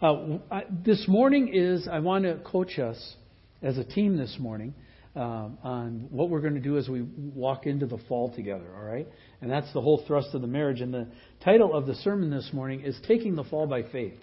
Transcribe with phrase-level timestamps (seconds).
[0.00, 3.16] Uh, I, this morning is, I want to coach us
[3.62, 4.72] as a team this morning
[5.16, 8.84] um, on what we're going to do as we walk into the fall together, all
[8.84, 9.08] right?
[9.40, 10.80] And that's the whole thrust of the marriage.
[10.80, 11.08] And the
[11.42, 14.14] title of the sermon this morning is Taking the Fall by Faith.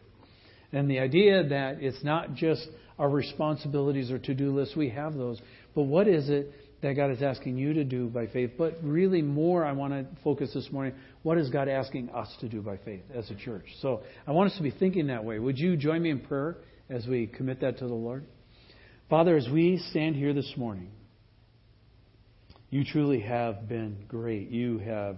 [0.72, 2.66] And the idea that it's not just
[2.98, 5.42] our responsibilities or to do lists, we have those,
[5.74, 8.52] but what is it that God is asking you to do by faith?
[8.58, 12.50] But really, more, I want to focus this morning what is God asking us to
[12.50, 13.66] do by faith as a church?
[13.82, 15.40] So I want us to be thinking that way.
[15.40, 16.58] Would you join me in prayer
[16.90, 18.26] as we commit that to the Lord?
[19.10, 20.92] Father, as we stand here this morning,
[22.70, 24.50] you truly have been great.
[24.50, 25.18] You have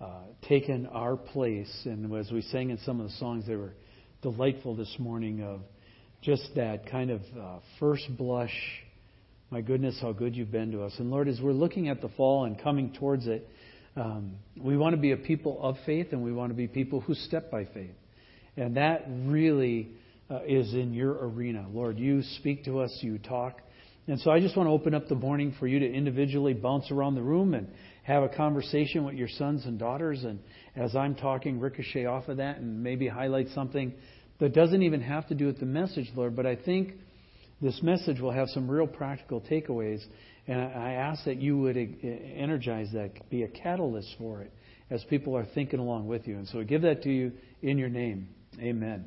[0.00, 1.70] uh, taken our place.
[1.84, 3.74] And as we sang in some of the songs, they were
[4.20, 5.60] delightful this morning of
[6.22, 8.54] just that kind of uh, first blush.
[9.52, 10.94] My goodness, how good you've been to us.
[10.96, 13.46] And Lord, as we're looking at the fall and coming towards it,
[13.96, 17.02] um, we want to be a people of faith and we want to be people
[17.02, 17.94] who step by faith.
[18.56, 19.90] And that really
[20.30, 21.66] uh, is in your arena.
[21.70, 23.60] Lord, you speak to us, you talk.
[24.08, 26.90] And so I just want to open up the morning for you to individually bounce
[26.90, 27.68] around the room and
[28.04, 30.24] have a conversation with your sons and daughters.
[30.24, 30.38] And
[30.76, 33.92] as I'm talking, ricochet off of that and maybe highlight something
[34.40, 36.34] that doesn't even have to do with the message, Lord.
[36.34, 36.94] But I think
[37.62, 40.02] this message will have some real practical takeaways.
[40.48, 44.52] And I ask that you would energize that, be a catalyst for it
[44.90, 46.36] as people are thinking along with you.
[46.36, 48.28] And so I give that to you in your name.
[48.58, 49.04] Amen.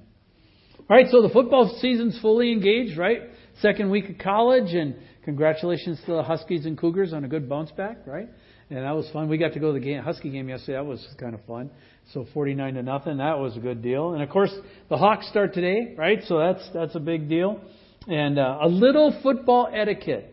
[0.90, 3.22] All right, so the football season's fully engaged, right?
[3.62, 7.72] Second week of college, and congratulations to the Huskies and Cougars on a good bounce
[7.72, 8.30] back, right?
[8.70, 9.30] And that was fun.
[9.30, 10.78] We got to go to the game, Husky game yesterday.
[10.78, 11.70] That was kind of fun.
[12.14, 13.18] So 49 to nothing.
[13.18, 14.14] That was a good deal.
[14.14, 14.54] And of course,
[14.90, 16.20] the Hawks start today, right?
[16.28, 17.62] So that's that's a big deal.
[18.08, 20.32] And uh, a little football etiquette.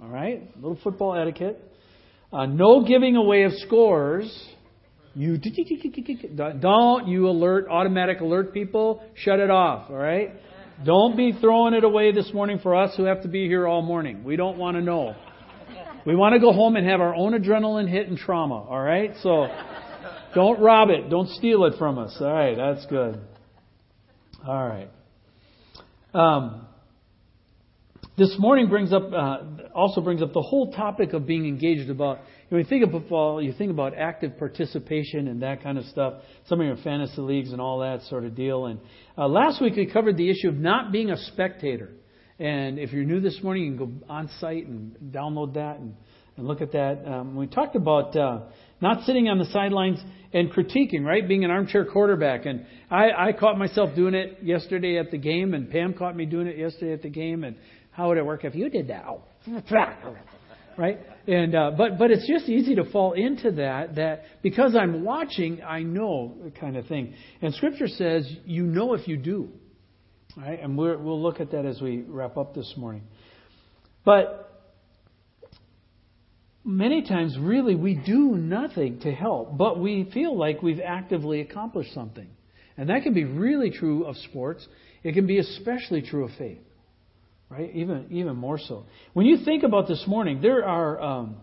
[0.00, 1.62] All right, a little football etiquette.
[2.32, 4.48] Uh, no giving away of scores.
[5.14, 5.38] You
[6.60, 9.02] don't you alert automatic alert people.
[9.14, 9.90] Shut it off.
[9.90, 10.32] All right.
[10.84, 13.82] Don't be throwing it away this morning for us who have to be here all
[13.82, 14.24] morning.
[14.24, 15.14] We don't want to know.
[16.04, 18.54] We want to go home and have our own adrenaline hit and trauma.
[18.54, 19.12] All right.
[19.22, 19.46] So
[20.34, 21.10] don't rob it.
[21.10, 22.16] Don't steal it from us.
[22.18, 22.56] All right.
[22.56, 23.20] That's good.
[24.44, 24.88] All right.
[26.14, 26.66] Um,
[28.18, 29.38] this morning brings up uh,
[29.74, 32.18] also brings up the whole topic of being engaged about
[32.50, 36.14] when you think of football, you think about active participation and that kind of stuff.
[36.46, 38.66] Some of your fantasy leagues and all that sort of deal.
[38.66, 38.80] And
[39.16, 41.92] uh, last week we covered the issue of not being a spectator.
[42.38, 45.94] And if you're new this morning, you can go on site and download that and,
[46.36, 47.02] and look at that.
[47.06, 48.40] Um, we talked about uh,
[48.80, 50.00] not sitting on the sidelines
[50.32, 51.26] and critiquing, right?
[51.26, 52.46] Being an armchair quarterback.
[52.46, 56.24] And I, I caught myself doing it yesterday at the game, and Pam caught me
[56.24, 57.44] doing it yesterday at the game.
[57.44, 57.56] And
[57.90, 59.04] how would it work if you did that?
[59.06, 59.22] Oh,
[60.76, 60.98] right?
[61.26, 65.62] And uh, but but it's just easy to fall into that that because I'm watching,
[65.62, 67.14] I know kind of thing.
[67.40, 69.50] And Scripture says you know if you do,
[70.36, 70.58] right?
[70.60, 73.02] And we will look at that as we wrap up this morning.
[74.04, 74.41] But
[76.64, 81.94] many times, really, we do nothing to help, but we feel like we've actively accomplished
[81.94, 82.28] something,
[82.76, 84.66] and that can be really true of sports.
[85.02, 86.58] It can be especially true of faith
[87.52, 87.70] right?
[87.74, 88.84] Even even more so.
[89.12, 91.36] When you think about this morning, there are um,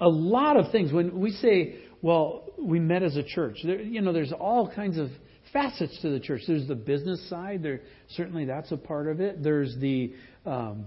[0.00, 0.92] a lot of things.
[0.92, 4.98] When we say, "Well, we met as a church," there, you know, there's all kinds
[4.98, 5.10] of
[5.52, 6.42] facets to the church.
[6.46, 7.62] There's the business side.
[7.62, 7.80] There
[8.10, 9.42] certainly that's a part of it.
[9.42, 10.14] There's the
[10.46, 10.86] um,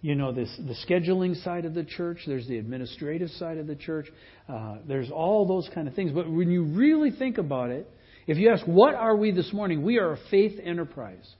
[0.00, 2.18] you know this the scheduling side of the church.
[2.26, 4.06] There's the administrative side of the church.
[4.48, 6.12] Uh, there's all those kind of things.
[6.12, 7.90] But when you really think about it,
[8.26, 11.34] if you ask, "What are we this morning?" We are a faith enterprise.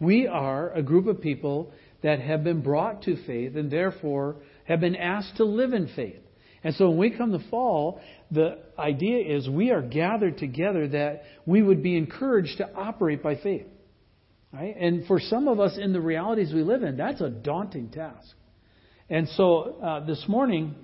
[0.00, 1.72] We are a group of people
[2.02, 6.20] that have been brought to faith and therefore have been asked to live in faith.
[6.62, 8.00] And so when we come to fall,
[8.30, 13.36] the idea is we are gathered together that we would be encouraged to operate by
[13.36, 13.66] faith.
[14.52, 14.74] Right?
[14.76, 18.34] And for some of us in the realities we live in, that's a daunting task.
[19.10, 20.74] And so uh, this morning,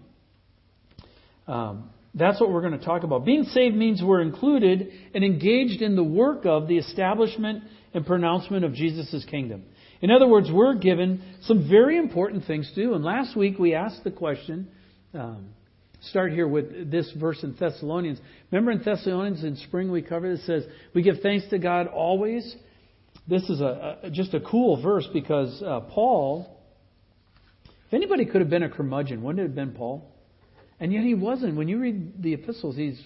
[1.47, 3.25] um, that's what we're going to talk about.
[3.25, 8.65] Being saved means we're included and engaged in the work of the establishment and pronouncement
[8.65, 9.65] of Jesus' kingdom.
[10.01, 12.95] In other words, we're given some very important things to do.
[12.95, 14.69] And last week we asked the question,
[15.15, 15.49] um,
[16.03, 18.21] start here with this verse in Thessalonians.
[18.51, 22.55] Remember in Thessalonians in spring we covered it says, We give thanks to God always.
[23.27, 26.61] This is a, a just a cool verse because uh, Paul,
[27.87, 30.11] if anybody could have been a curmudgeon, wouldn't it have been Paul?
[30.79, 31.57] And yet he wasn't.
[31.57, 33.01] When you read the epistles, he's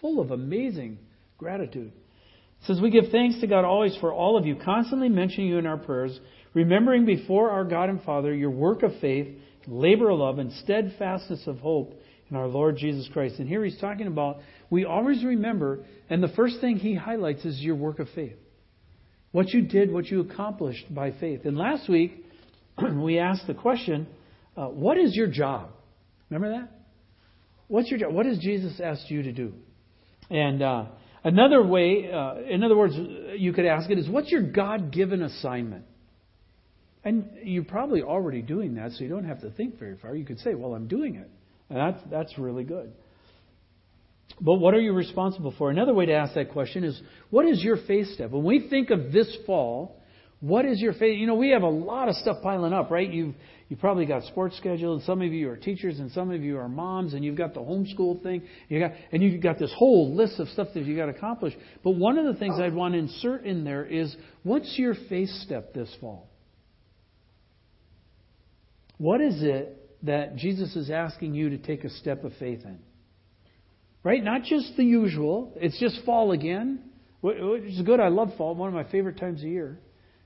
[0.00, 0.98] full of amazing
[1.36, 1.92] gratitude.
[1.92, 5.58] It says, We give thanks to God always for all of you, constantly mentioning you
[5.58, 6.18] in our prayers,
[6.54, 9.28] remembering before our God and Father your work of faith,
[9.66, 12.00] labor of love, and steadfastness of hope
[12.30, 13.38] in our Lord Jesus Christ.
[13.38, 14.38] And here he's talking about
[14.70, 18.36] we always remember, and the first thing he highlights is your work of faith.
[19.32, 21.44] What you did, what you accomplished by faith.
[21.44, 22.24] And last week,
[22.94, 24.06] we asked the question
[24.56, 25.70] uh, what is your job?
[26.30, 26.70] Remember that?
[27.68, 28.12] What's your job?
[28.12, 29.52] What has Jesus asked you to do?
[30.30, 30.86] And uh,
[31.22, 32.94] another way, uh, in other words,
[33.36, 35.84] you could ask it is what's your God given assignment?
[37.04, 40.14] And you're probably already doing that, so you don't have to think very far.
[40.16, 41.30] You could say, well, I'm doing it.
[41.70, 42.92] And that's, that's really good.
[44.40, 45.70] But what are you responsible for?
[45.70, 48.30] Another way to ask that question is what is your faith step?
[48.30, 50.02] When we think of this fall,
[50.40, 51.18] what is your faith?
[51.18, 53.10] You know, we have a lot of stuff piling up, right?
[53.10, 53.34] You've
[53.68, 55.02] you probably got sports scheduled.
[55.02, 57.60] Some of you are teachers, and some of you are moms, and you've got the
[57.60, 58.42] homeschool thing.
[58.68, 61.52] You got, and you've got this whole list of stuff that you got to accomplish.
[61.84, 65.28] But one of the things I'd want to insert in there is, what's your faith
[65.28, 66.30] step this fall?
[68.96, 72.78] What is it that Jesus is asking you to take a step of faith in?
[74.08, 74.24] Right?
[74.24, 75.52] Not just the usual.
[75.56, 76.78] It's just fall again,
[77.20, 78.00] which is good.
[78.00, 78.54] I love fall.
[78.54, 79.80] One of my favorite times of year.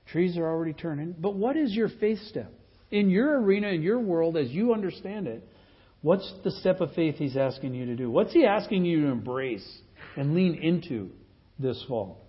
[0.07, 1.13] Trees are already turning.
[1.19, 2.49] But what is your faith step?
[2.91, 5.45] In your arena, in your world, as you understand it,
[6.01, 8.09] what's the step of faith He's asking you to do?
[8.09, 9.69] What's He asking you to embrace
[10.15, 11.09] and lean into
[11.59, 12.25] this fall?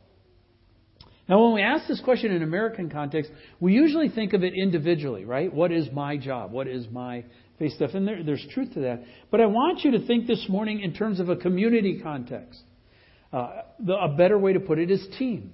[1.28, 3.30] Now, when we ask this question in American context,
[3.60, 5.54] we usually think of it individually, right?
[5.54, 6.50] What is my job?
[6.50, 7.24] What is my
[7.58, 7.90] faith stuff?
[7.94, 9.04] And there, there's truth to that.
[9.30, 12.60] But I want you to think this morning in terms of a community context.
[13.32, 15.52] Uh, the, a better way to put it is team.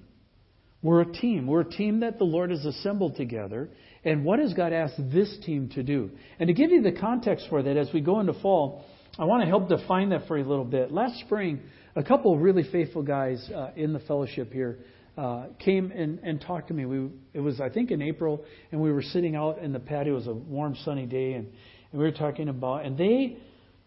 [0.82, 1.47] We're a team.
[1.47, 3.69] We're a team that the Lord has assembled together.
[4.05, 6.11] And what has God asked this team to do?
[6.38, 8.85] And to give you the context for that, as we go into fall,
[9.19, 10.91] I want to help define that for you a little bit.
[10.91, 11.61] Last spring,
[11.97, 14.79] a couple of really faithful guys uh, in the fellowship here
[15.19, 16.87] uh, came and, and talked to me.
[16.87, 20.14] We, it was, I think, in April, and we were sitting out in the patio.
[20.14, 21.49] It was a warm, sunny day, and,
[21.93, 23.37] and we were talking about, and they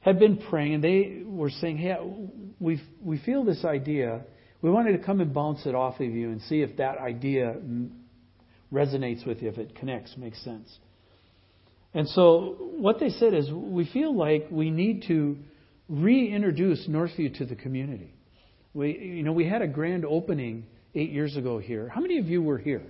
[0.01, 1.95] had been praying, and they were saying, "Hey,
[2.59, 4.21] we we feel this idea.
[4.61, 7.57] We wanted to come and bounce it off of you and see if that idea
[8.71, 10.79] resonates with you, if it connects, makes sense."
[11.93, 15.37] And so, what they said is, we feel like we need to
[15.89, 18.11] reintroduce Northview to the community.
[18.73, 20.65] We, you know, we had a grand opening
[20.95, 21.89] eight years ago here.
[21.89, 22.83] How many of you were here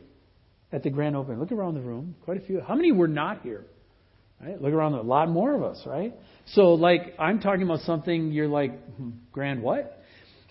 [0.72, 1.40] at the grand opening?
[1.40, 2.16] Look around the room.
[2.24, 2.62] Quite a few.
[2.62, 3.66] How many were not here?
[4.46, 4.62] Right?
[4.62, 4.92] Look around.
[4.92, 5.02] There.
[5.02, 6.14] A lot more of us, right?
[6.48, 10.00] So, like, I'm talking about something you're like, hmm, grand what?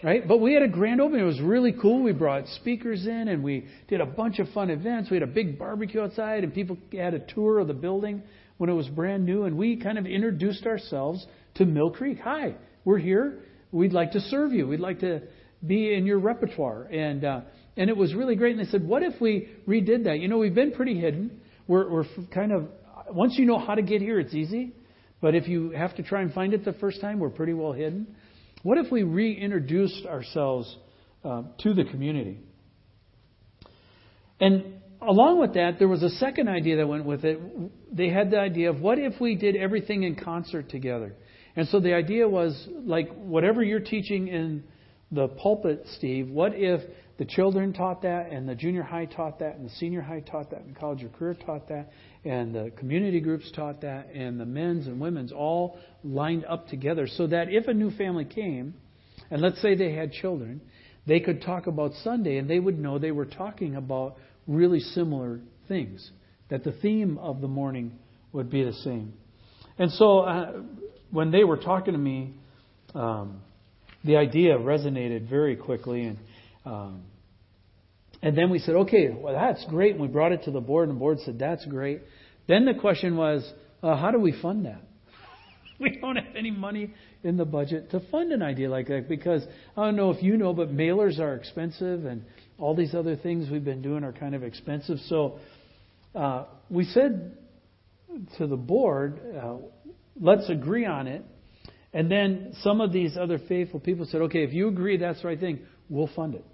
[0.03, 0.27] Right?
[0.27, 1.21] But we had a grand opening.
[1.21, 2.03] It was really cool.
[2.03, 5.11] We brought speakers in and we did a bunch of fun events.
[5.11, 8.23] We had a big barbecue outside and people had a tour of the building
[8.59, 9.45] when it was brand new.
[9.45, 11.25] And we kind of introduced ourselves
[11.57, 12.19] to Mill Creek.
[12.25, 12.55] Hi,
[12.85, 13.41] we're here.
[13.71, 14.67] We'd like to serve you.
[14.67, 15.23] We'd like to
[15.65, 16.85] be in your repertoire.
[16.85, 17.41] And uh,
[17.77, 18.57] and it was really great.
[18.57, 20.19] And they said, what if we redid that?
[20.19, 21.43] You know, we've been pretty hidden.
[21.69, 22.05] We're we're
[22.35, 22.69] kind of
[23.11, 24.73] once you know how to get here, it's easy.
[25.21, 27.73] But if you have to try and find it the first time, we're pretty well
[27.73, 28.15] hidden.
[28.63, 30.77] What if we reintroduced ourselves
[31.25, 32.41] uh, to the community?
[34.41, 37.41] And along with that, there was a second idea that went with it.
[37.93, 41.15] They had the idea of what if we did everything in concert together?
[41.55, 44.65] And so the idea was like whatever you're teaching in
[45.11, 46.81] the pulpit, Steve, what if
[47.19, 50.51] the children taught that, and the junior high taught that, and the senior high taught
[50.51, 51.91] that, and college or career taught that,
[52.25, 57.07] and the community groups taught that, and the men's and women's all lined up together
[57.07, 58.75] so that if a new family came,
[59.31, 60.61] and let's say they had children,
[61.07, 64.17] they could talk about Sunday and they would know they were talking about
[64.47, 66.11] really similar things,
[66.49, 67.99] that the theme of the morning
[68.33, 69.13] would be the same.
[69.79, 70.63] And so uh,
[71.11, 72.35] when they were talking to me,
[72.95, 73.41] um,
[74.05, 76.19] the idea resonated very quickly, and
[76.65, 77.03] um,
[78.23, 79.93] and then we said, okay, well that's great.
[79.93, 82.03] And we brought it to the board, and the board said that's great.
[82.49, 83.51] Then the question was,
[83.83, 84.83] uh, how do we fund that?
[85.81, 89.45] we don't have any money in the budget to fund an idea like that because
[89.77, 92.25] I don't know if you know, but mailers are expensive, and
[92.59, 94.99] all these other things we've been doing are kind of expensive.
[95.07, 95.39] So
[96.15, 97.37] uh, we said
[98.39, 99.57] to the board, uh,
[100.21, 101.25] let's agree on it
[101.93, 105.29] and then some of these other faithful people said, okay, if you agree that's the
[105.29, 106.45] right thing, we'll fund it.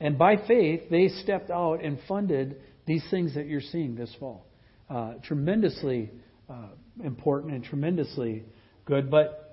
[0.00, 4.46] And by faith, they stepped out and funded these things that you're seeing this fall.
[4.88, 6.10] Uh, tremendously
[6.48, 6.68] uh,
[7.02, 8.44] important and tremendously
[8.84, 9.10] good.
[9.10, 9.46] But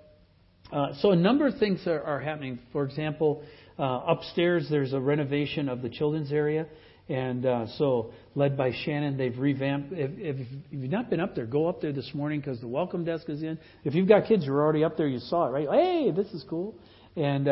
[0.71, 2.59] uh, so a number of things are, are happening.
[2.71, 3.43] For example,
[3.79, 6.67] uh, upstairs there's a renovation of the children's area.
[7.09, 9.91] And uh, so, led by Shannon, they've revamped.
[9.91, 12.67] If, if, if you've not been up there, go up there this morning because the
[12.67, 13.59] welcome desk is in.
[13.83, 15.67] If you've got kids who are already up there, you saw it, right?
[15.69, 16.75] Hey, this is cool.
[17.17, 17.49] And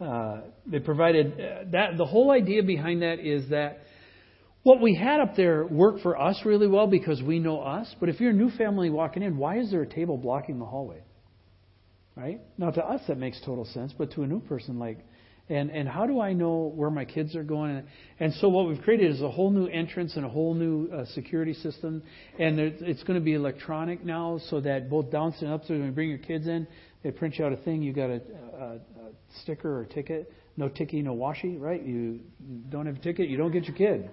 [0.00, 1.96] uh, they provided uh, that.
[1.96, 3.80] The whole idea behind that is that
[4.62, 7.94] what we had up there worked for us really well because we know us.
[8.00, 10.66] But if you're a new family walking in, why is there a table blocking the
[10.66, 11.02] hallway?
[12.16, 12.40] Right?
[12.58, 14.98] Now, to us, that makes total sense, but to a new person, like,
[15.48, 17.82] And, and how do I know where my kids are going?
[18.20, 21.04] And so what we've created is a whole new entrance and a whole new uh,
[21.14, 22.02] security system.
[22.38, 25.94] And it's going to be electronic now so that both downstairs and upstairs, when you
[25.94, 26.66] bring your kids in,
[27.02, 27.82] they print you out a thing.
[27.82, 29.01] You got a, a
[29.42, 30.32] sticker or ticket.
[30.56, 31.82] No ticky, no washi, right?
[31.82, 32.20] You
[32.68, 34.10] don't have a ticket, you don't get your kid,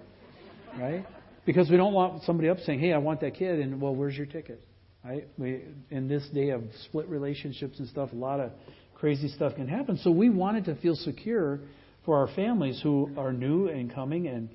[0.78, 1.04] right?
[1.44, 4.16] Because we don't want somebody up saying, hey, I want that kid, and well, where's
[4.16, 4.64] your ticket?
[5.04, 5.28] Right?
[5.36, 8.52] We, in this day of split relationships and stuff, a lot of
[8.94, 9.98] crazy stuff can happen.
[9.98, 11.60] So we wanted to feel secure
[12.04, 14.48] for our families who are new and coming, and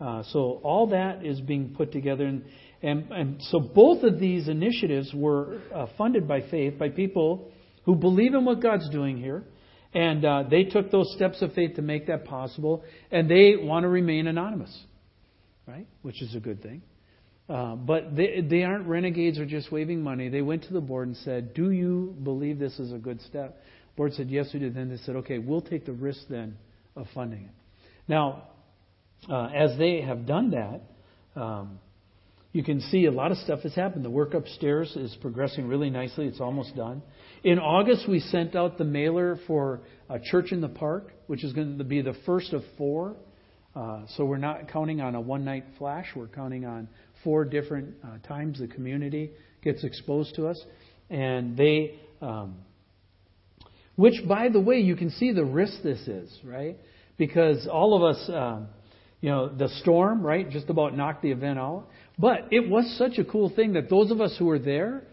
[0.00, 2.26] uh, so all that is being put together.
[2.26, 2.44] And,
[2.82, 7.50] and, and so both of these initiatives were uh, funded by faith, by people
[7.84, 9.44] who believe in what God's doing here.
[9.94, 13.84] And uh, they took those steps of faith to make that possible, and they want
[13.84, 14.76] to remain anonymous,
[15.66, 15.86] right?
[16.00, 16.82] Which is a good thing.
[17.48, 20.28] Uh, but they, they aren't renegades or just waving money.
[20.28, 23.60] They went to the board and said, Do you believe this is a good step?
[23.96, 24.70] Board said, Yes, we do.
[24.70, 26.56] Then they said, Okay, we'll take the risk then
[26.96, 27.50] of funding it.
[28.08, 28.44] Now,
[29.28, 30.82] uh, as they have done that,
[31.40, 31.78] um,
[32.52, 34.04] you can see a lot of stuff has happened.
[34.04, 36.26] The work upstairs is progressing really nicely.
[36.26, 37.02] It's almost done.
[37.44, 39.80] In August, we sent out the mailer for
[40.10, 43.16] a Church in the Park, which is going to be the first of four.
[43.74, 46.06] Uh, so we're not counting on a one night flash.
[46.14, 46.88] We're counting on
[47.24, 49.30] four different uh, times the community
[49.64, 50.62] gets exposed to us.
[51.08, 52.56] And they, um,
[53.96, 56.76] which by the way, you can see the risk this is, right?
[57.16, 58.68] Because all of us, um,
[59.22, 61.86] you know, the storm, right, just about knocked the event out.
[62.18, 65.04] But it was such a cool thing that those of us who were there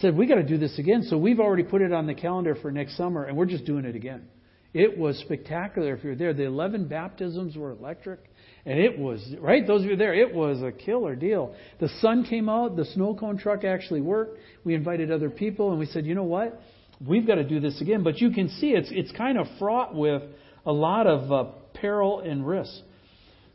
[0.00, 1.04] said, we got to do this again.
[1.04, 3.84] So we've already put it on the calendar for next summer, and we're just doing
[3.84, 4.28] it again.
[4.72, 6.34] It was spectacular if you're there.
[6.34, 8.18] The 11 baptisms were electric.
[8.66, 9.64] And it was, right?
[9.64, 11.54] Those of you there, it was a killer deal.
[11.78, 14.38] The sun came out, the snow cone truck actually worked.
[14.64, 16.60] We invited other people, and we said, you know what?
[17.06, 18.02] We've got to do this again.
[18.02, 20.22] But you can see it's, it's kind of fraught with
[20.66, 22.72] a lot of uh, peril and risk.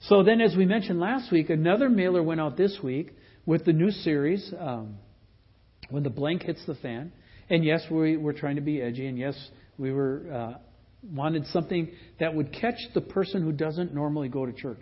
[0.03, 3.11] So then, as we mentioned last week, another mailer went out this week
[3.45, 4.95] with the new series, um,
[5.89, 7.11] When the Blank Hits the Fan.
[7.49, 9.35] And yes, we were trying to be edgy, and yes,
[9.77, 10.57] we were uh,
[11.03, 11.89] wanted something
[12.19, 14.81] that would catch the person who doesn't normally go to church,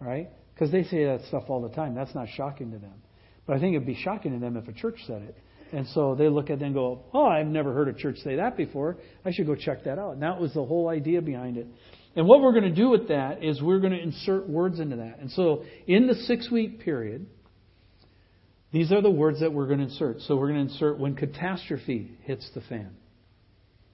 [0.00, 0.28] right?
[0.54, 1.94] Because they say that stuff all the time.
[1.94, 3.02] That's not shocking to them.
[3.46, 5.36] But I think it'd be shocking to them if a church said it.
[5.74, 8.36] And so they look at it and go, Oh, I've never heard a church say
[8.36, 8.96] that before.
[9.24, 10.12] I should go check that out.
[10.12, 11.66] And that was the whole idea behind it.
[12.14, 14.96] And what we're going to do with that is we're going to insert words into
[14.96, 15.18] that.
[15.18, 17.26] And so in the six week period,
[18.72, 20.20] these are the words that we're going to insert.
[20.20, 22.94] So we're going to insert when catastrophe hits the fan.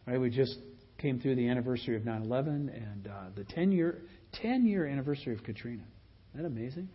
[0.06, 0.20] Right?
[0.20, 0.58] We just
[0.98, 4.02] came through the anniversary of 9 11 and uh, the 10 year,
[4.42, 5.84] 10 year anniversary of Katrina.
[6.34, 6.90] Isn't that amazing?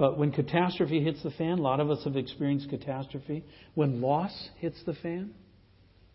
[0.00, 3.44] But when catastrophe hits the fan, a lot of us have experienced catastrophe.
[3.74, 5.34] When loss hits the fan,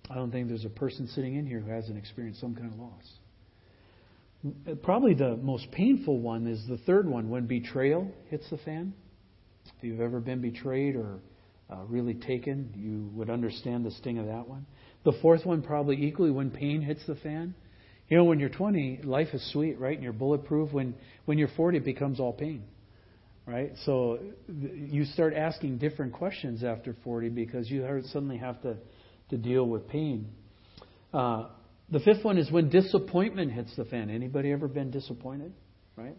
[0.10, 2.80] I don't think there's a person sitting in here who hasn't experienced some kind of
[2.80, 3.04] loss.
[4.82, 8.92] Probably the most painful one is the third one when betrayal hits the fan.
[9.78, 11.20] If you've ever been betrayed or
[11.72, 14.66] uh, really taken, you would understand the sting of that one.
[15.04, 17.54] The fourth one, probably equally, when pain hits the fan.
[18.10, 19.94] You know, when you're 20, life is sweet, right?
[19.94, 20.74] And you're bulletproof.
[20.74, 22.64] When, when you're 40, it becomes all pain,
[23.46, 23.72] right?
[23.86, 28.78] So you start asking different questions after 40 because you suddenly have to,
[29.30, 30.30] to deal with pain.
[31.14, 31.48] Uh,
[31.90, 34.10] the fifth one is when disappointment hits the fan.
[34.10, 35.54] Anybody ever been disappointed?
[35.96, 36.16] Right?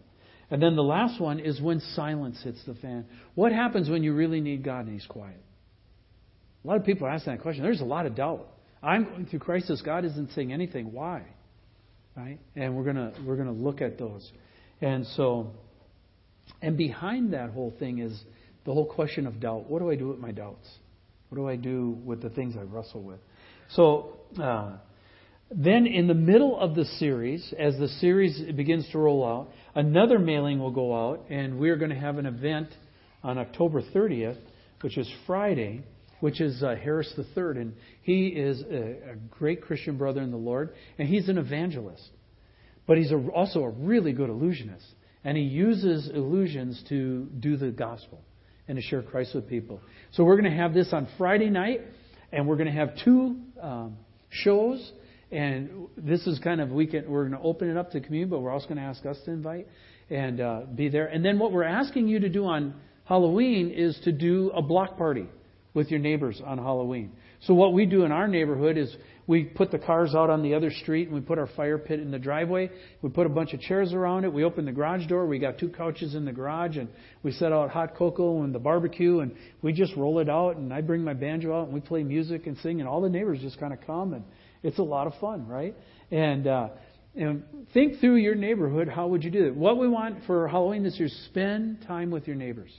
[0.49, 3.05] And then the last one is when silence hits the fan.
[3.35, 5.43] What happens when you really need God and He's quiet?
[6.63, 7.63] A lot of people ask that question.
[7.63, 8.47] There's a lot of doubt.
[8.81, 9.81] I'm going through crisis.
[9.83, 10.91] God isn't saying anything.
[10.93, 11.23] Why?
[12.15, 12.39] Right?
[12.55, 14.29] And we're gonna we're gonna look at those.
[14.81, 15.51] And so,
[16.61, 18.19] and behind that whole thing is
[18.65, 19.69] the whole question of doubt.
[19.69, 20.67] What do I do with my doubts?
[21.29, 23.19] What do I do with the things I wrestle with?
[23.71, 24.17] So.
[24.39, 24.77] Uh,
[25.49, 30.19] then, in the middle of the series, as the series begins to roll out, another
[30.19, 32.67] mailing will go out, and we're going to have an event
[33.23, 34.37] on October 30th,
[34.81, 35.83] which is Friday,
[36.19, 37.61] which is uh, Harris III.
[37.61, 42.09] And he is a, a, great Christian brother in the Lord, and he's an evangelist.
[42.85, 44.85] But he's a, also a really good illusionist.
[45.27, 48.21] And he uses illusions to do the gospel
[48.69, 49.81] and to share Christ with people.
[50.13, 51.81] So we're going to have this on Friday night,
[52.31, 53.97] and we're going to have two um,
[54.29, 54.93] shows
[55.31, 58.29] and this is kind of we can we're going to open it up to community,
[58.29, 59.67] but we're also going to ask us to invite
[60.09, 61.07] and uh, be there.
[61.07, 64.97] And then what we're asking you to do on Halloween is to do a block
[64.97, 65.25] party
[65.73, 67.11] with your neighbors on Halloween.
[67.41, 68.95] So what we do in our neighborhood is
[69.27, 71.99] we put the cars out on the other street and we put our fire pit
[71.99, 72.71] in the driveway.
[73.01, 74.31] We put a bunch of chairs around it.
[74.31, 75.27] We open the garage door.
[75.27, 76.87] We got two couches in the garage and
[77.23, 80.73] we set out hot cocoa and the barbecue and we just roll it out and
[80.73, 83.39] I bring my banjo out and we play music and sing and all the neighbors
[83.41, 84.23] just kind of come and
[84.63, 85.75] it's a lot of fun, right?
[86.09, 86.69] And uh,
[87.15, 87.43] And
[87.73, 88.87] think through your neighborhood.
[88.87, 89.55] How would you do it?
[89.55, 92.71] What we want for Halloween this year is spend time with your neighbors.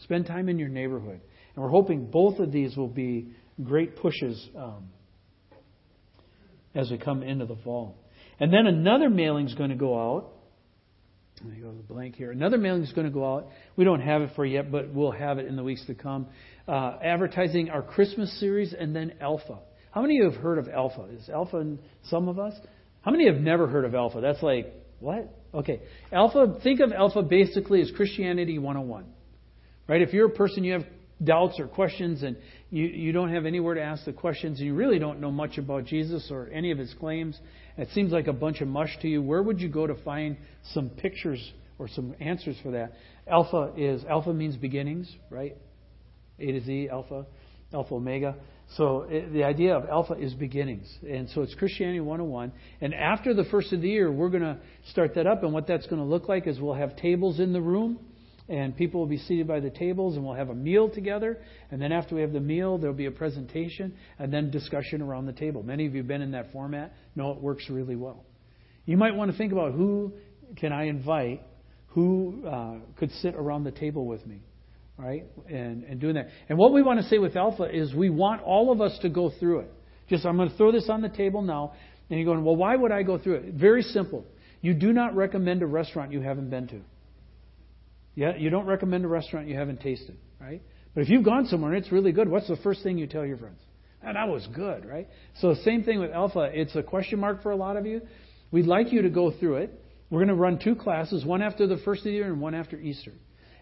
[0.00, 1.20] Spend time in your neighborhood.
[1.54, 3.32] And we're hoping both of these will be
[3.64, 4.88] great pushes um,
[6.76, 7.96] as we come into the fall.
[8.38, 10.28] And then another mailing is going to go out.
[11.42, 12.30] Let me go to the blank here.
[12.30, 13.48] Another mailing is going to go out.
[13.76, 16.26] We don't have it for yet, but we'll have it in the weeks to come.
[16.68, 19.58] Uh, advertising our Christmas series and then Alpha.
[19.90, 21.06] How many of you have heard of Alpha?
[21.12, 22.54] Is Alpha in some of us?
[23.02, 24.20] How many have never heard of Alpha?
[24.20, 25.34] That's like, what?
[25.54, 25.80] Okay.
[26.12, 29.04] Alpha, think of Alpha basically as Christianity 101.
[29.88, 30.02] Right?
[30.02, 30.84] If you're a person, you have
[31.22, 32.36] doubts or questions and
[32.70, 35.58] you, you don't have anywhere to ask the questions and you really don't know much
[35.58, 37.38] about Jesus or any of his claims,
[37.76, 40.36] it seems like a bunch of mush to you, where would you go to find
[40.72, 42.94] some pictures or some answers for that?
[43.28, 45.56] Alpha is, alpha means beginnings, right?
[46.38, 47.26] A to Z, alpha,
[47.72, 48.34] alpha, omega.
[48.76, 50.92] So the idea of alpha is beginnings.
[51.08, 52.52] And so it's Christianity 101.
[52.80, 54.58] And after the first of the year, we're going to
[54.90, 55.44] start that up.
[55.44, 58.00] And what that's going to look like is we'll have tables in the room
[58.48, 61.38] and people will be seated by the tables and we'll have a meal together.
[61.70, 65.26] And then after we have the meal there'll be a presentation and then discussion around
[65.26, 65.62] the table.
[65.62, 68.24] Many of you have been in that format know it works really well.
[68.84, 70.12] You might want to think about who
[70.56, 71.42] can i invite
[71.88, 74.42] who uh, could sit around the table with me
[74.98, 75.24] right?
[75.48, 76.28] And, and doing that.
[76.48, 79.08] And what we want to say with alpha is we want all of us to
[79.08, 79.72] go through it.
[80.08, 81.72] Just i'm going to throw this on the table now
[82.08, 83.54] and you're going well why would i go through it?
[83.54, 84.24] Very simple.
[84.60, 86.80] You do not recommend a restaurant you haven't been to
[88.16, 90.62] yeah, you don't recommend a restaurant you haven't tasted, right?
[90.94, 93.24] But if you've gone somewhere and it's really good, what's the first thing you tell
[93.24, 93.60] your friends?
[94.02, 95.06] And that was good, right?
[95.40, 96.50] So same thing with Alpha.
[96.52, 98.00] It's a question mark for a lot of you.
[98.50, 99.82] We'd like you to go through it.
[100.08, 102.54] We're going to run two classes, one after the first of the year and one
[102.54, 103.12] after Easter.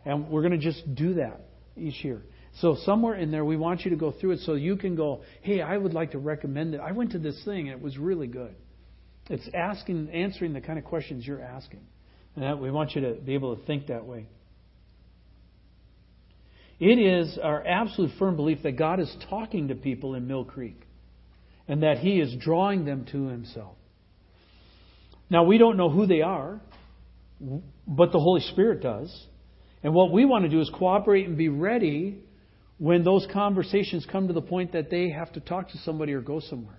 [0.05, 1.41] And we're going to just do that
[1.77, 2.23] each year.
[2.61, 5.23] So somewhere in there, we want you to go through it so you can go,
[5.43, 6.81] hey, I would like to recommend it.
[6.81, 8.55] I went to this thing and it was really good.
[9.29, 11.81] It's asking, answering the kind of questions you're asking.
[12.37, 14.29] And we want you to be able to think that way.
[16.81, 20.81] It is our absolute firm belief that God is talking to people in Mill Creek
[21.69, 23.77] and that He is drawing them to Himself.
[25.31, 26.61] Now, we don't know who they are,
[27.87, 29.27] but the Holy Spirit does.
[29.83, 32.19] And what we want to do is cooperate and be ready
[32.79, 36.21] when those conversations come to the point that they have to talk to somebody or
[36.21, 36.79] go somewhere.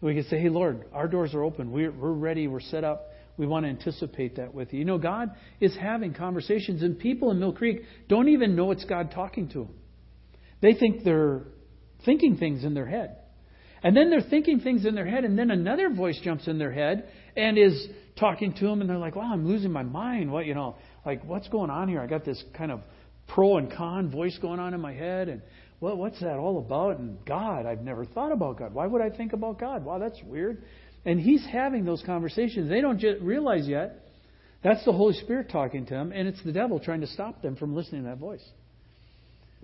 [0.00, 1.70] We can say, hey, Lord, our doors are open.
[1.70, 2.48] We're, ready.
[2.48, 4.78] We're set up we want to anticipate that with you.
[4.78, 8.84] You know, God is having conversations, and people in Mill Creek don't even know it's
[8.84, 9.74] God talking to them.
[10.62, 11.42] They think they're
[12.04, 13.16] thinking things in their head.
[13.82, 16.72] And then they're thinking things in their head, and then another voice jumps in their
[16.72, 17.86] head and is
[18.18, 20.32] talking to them, and they're like, wow, I'm losing my mind.
[20.32, 22.00] What, you know, like, what's going on here?
[22.00, 22.80] I got this kind of
[23.28, 25.42] pro and con voice going on in my head, and
[25.78, 26.98] well, what's that all about?
[26.98, 28.72] And God, I've never thought about God.
[28.72, 29.84] Why would I think about God?
[29.84, 30.64] Wow, that's weird.
[31.06, 32.68] And he's having those conversations.
[32.68, 34.06] They don't realize yet
[34.62, 37.54] that's the Holy Spirit talking to them, and it's the devil trying to stop them
[37.54, 38.44] from listening to that voice.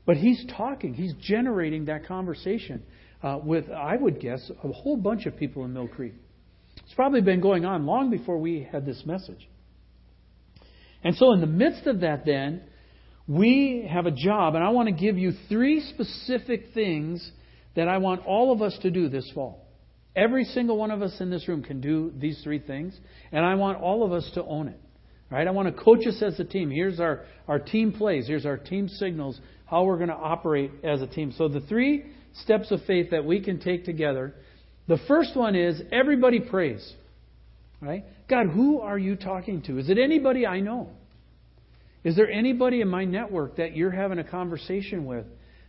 [0.07, 2.85] But he's talking, he's generating that conversation
[3.23, 6.15] uh, with, I would guess, a whole bunch of people in Mill Creek.
[6.85, 9.49] It's probably been going on long before we had this message.
[11.03, 12.63] And so, in the midst of that, then,
[13.27, 17.29] we have a job, and I want to give you three specific things
[17.75, 19.62] that I want all of us to do this fall.
[20.15, 22.99] Every single one of us in this room can do these three things,
[23.31, 24.79] and I want all of us to own it.
[25.31, 25.49] Right?
[25.49, 26.71] I want to coach us as a team.
[26.71, 28.27] Here's our, our team plays.
[28.27, 31.33] Here's our team signals, how we're going to operate as a team.
[31.39, 32.05] So the three
[32.43, 34.35] steps of faith that we can take together.
[34.89, 36.93] The first one is everybody prays.
[37.81, 38.05] Right?
[38.29, 39.79] God, who are you talking to?
[39.79, 40.91] Is it anybody I know?
[42.05, 45.25] Is there anybody in my network that you're having a conversation with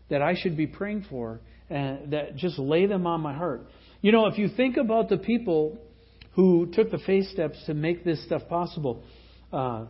[0.09, 3.65] that I should be praying for and that just lay them on my heart?
[4.03, 5.79] You know, if you think about the people
[6.33, 9.01] who took the faith steps to make this stuff possible,
[9.53, 9.85] uh,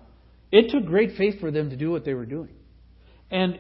[0.52, 2.52] it took great faith for them to do what they were doing,
[3.32, 3.58] and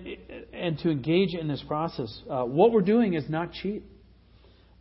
[0.53, 2.21] and to engage in this process.
[2.29, 3.83] Uh, what we're doing is not cheap,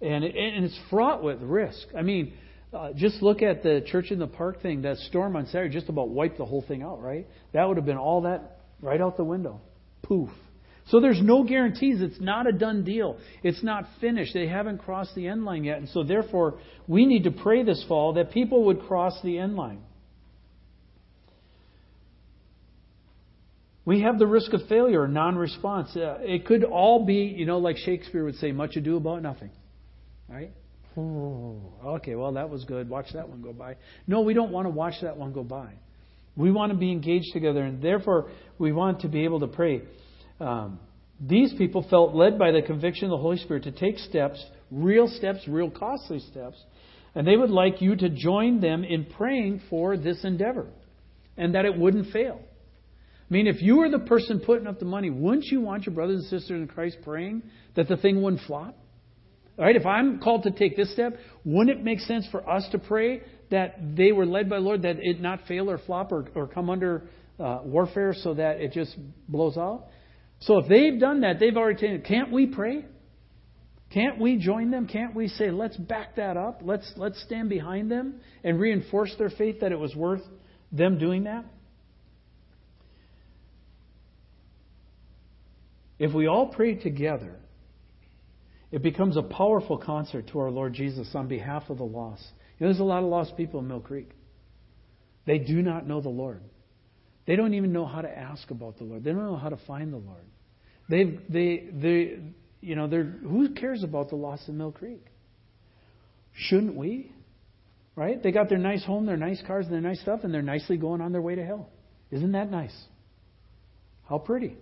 [0.02, 1.88] and it, and it's fraught with risk.
[1.96, 2.34] I mean.
[2.74, 4.80] Uh, just look at the church in the park thing.
[4.80, 7.26] That storm on Saturday just about wiped the whole thing out, right?
[7.52, 9.60] That would have been all that right out the window.
[10.02, 10.30] Poof.
[10.88, 12.00] So there's no guarantees.
[12.00, 13.18] It's not a done deal.
[13.42, 14.34] It's not finished.
[14.34, 15.78] They haven't crossed the end line yet.
[15.78, 19.54] And so therefore, we need to pray this fall that people would cross the end
[19.54, 19.80] line.
[23.84, 25.96] We have the risk of failure, non response.
[25.96, 29.50] Uh, it could all be, you know, like Shakespeare would say, much ado about nothing.
[30.28, 30.52] Right?
[30.96, 32.88] okay, well, that was good.
[32.88, 33.76] Watch that one go by.
[34.06, 35.72] No, we don't want to watch that one go by.
[36.36, 39.82] We want to be engaged together, and therefore we want to be able to pray.
[40.42, 40.80] Um,
[41.20, 45.06] these people felt led by the conviction of the Holy Spirit to take steps, real
[45.06, 46.56] steps, real costly steps,
[47.14, 50.66] And they would like you to join them in praying for this endeavor
[51.36, 52.40] and that it wouldn't fail.
[52.42, 55.94] I mean, if you were the person putting up the money, wouldn't you want your
[55.94, 57.42] brothers and sisters in Christ praying
[57.76, 58.76] that the thing wouldn't flop?
[59.58, 62.66] All right, if I'm called to take this step, wouldn't it make sense for us
[62.72, 66.10] to pray that they were led by the Lord, that it not fail or flop
[66.10, 67.04] or, or come under
[67.38, 68.96] uh, warfare so that it just
[69.28, 69.84] blows out?
[70.42, 72.02] So if they've done that, they've already taken.
[72.02, 72.84] Can't we pray?
[73.90, 74.86] Can't we join them?
[74.86, 76.62] Can't we say, let's back that up?
[76.64, 80.22] Let's, let's stand behind them and reinforce their faith that it was worth
[80.72, 81.44] them doing that?
[85.98, 87.38] If we all pray together,
[88.72, 92.24] it becomes a powerful concert to our Lord Jesus on behalf of the lost.
[92.58, 94.10] You know, there's a lot of lost people in Mill Creek.
[95.26, 96.42] They do not know the Lord.
[97.26, 99.04] They don't even know how to ask about the Lord.
[99.04, 100.24] They don't know how to find the Lord.
[100.92, 102.18] They, they, they,
[102.60, 105.02] you know, they're, who cares about the loss in Mill Creek?
[106.34, 107.10] Shouldn't we?
[107.96, 108.22] Right?
[108.22, 110.76] They got their nice home, their nice cars, and their nice stuff, and they're nicely
[110.76, 111.70] going on their way to hell.
[112.10, 112.76] Isn't that nice?
[114.06, 114.54] How pretty.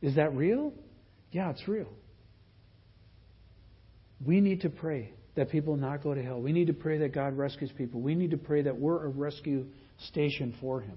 [0.00, 0.72] Is that real?
[1.32, 1.88] Yeah, it's real.
[4.24, 6.40] We need to pray that people not go to hell.
[6.40, 8.00] We need to pray that God rescues people.
[8.00, 9.66] We need to pray that we're a rescue
[10.08, 10.96] station for Him.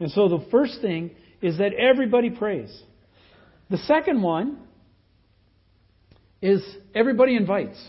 [0.00, 2.82] And so the first thing is that everybody prays.
[3.70, 4.58] The second one
[6.40, 6.62] is
[6.94, 7.82] everybody invites.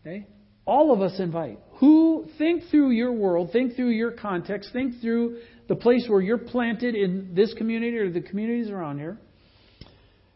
[0.00, 0.26] Okay?
[0.64, 1.58] All of us invite.
[1.78, 5.38] Who think through your world, think through your context, think through
[5.68, 9.18] the place where you're planted in this community or the communities around here.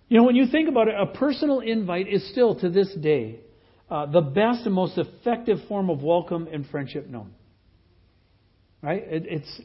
[0.09, 3.41] You know, when you think about it, a personal invite is still to this day
[3.89, 7.33] uh, the best and most effective form of welcome and friendship known.
[8.83, 9.03] Right?
[9.07, 9.61] It, it's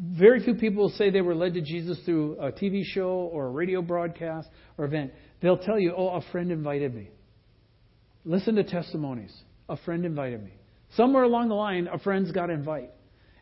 [0.00, 3.50] very few people say they were led to Jesus through a TV show or a
[3.50, 5.12] radio broadcast or event.
[5.40, 7.10] They'll tell you, "Oh, a friend invited me."
[8.24, 9.34] Listen to testimonies.
[9.68, 10.52] A friend invited me.
[10.94, 12.90] Somewhere along the line, a friend's got an invite.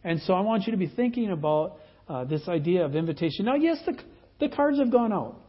[0.05, 3.45] And so I want you to be thinking about uh, this idea of invitation.
[3.45, 3.99] Now, yes, the,
[4.41, 5.41] the cards have gone out.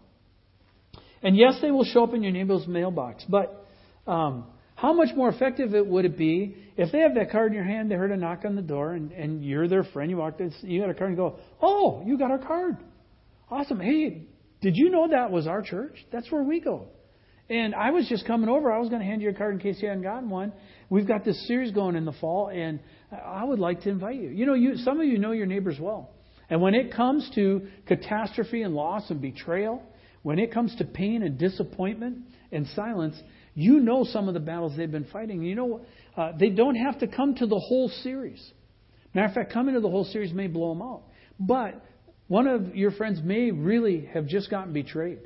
[1.22, 3.24] And yes, they will show up in your neighbor's mailbox.
[3.28, 3.66] But
[4.06, 7.56] um, how much more effective it would it be if they have that card in
[7.56, 10.18] your hand, they heard a knock on the door, and, and you're their friend, you
[10.18, 12.78] walked in, you got a card, and go, Oh, you got our card.
[13.50, 13.80] Awesome.
[13.80, 14.28] Hey,
[14.62, 15.96] did you know that was our church?
[16.12, 16.88] That's where we go.
[17.50, 18.72] And I was just coming over.
[18.72, 20.52] I was going to hand you a card in case you hadn't gotten one.
[20.90, 22.80] We've got this series going in the fall, and
[23.12, 24.30] I would like to invite you.
[24.30, 26.12] You know, you, some of you know your neighbors well.
[26.50, 29.82] And when it comes to catastrophe and loss and betrayal,
[30.24, 32.20] when it comes to pain and disappointment
[32.52, 33.16] and silence,
[33.58, 35.42] you know some of the battles they've been fighting.
[35.42, 35.82] You know,
[36.16, 38.40] uh, they don't have to come to the whole series.
[39.16, 41.02] Matter of fact, coming to the whole series may blow them out.
[41.40, 41.84] But
[42.28, 45.22] one of your friends may really have just gotten betrayed.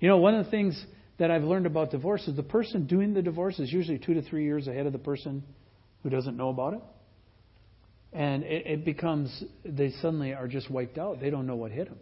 [0.00, 0.84] You know, one of the things
[1.20, 4.22] that I've learned about divorce is the person doing the divorce is usually two to
[4.22, 5.44] three years ahead of the person
[6.02, 6.80] who doesn't know about it.
[8.12, 11.20] And it, it becomes, they suddenly are just wiped out.
[11.20, 12.00] They don't know what hit them.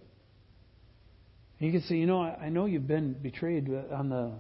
[1.61, 4.33] And you can say, you know, I, I know you've been betrayed on the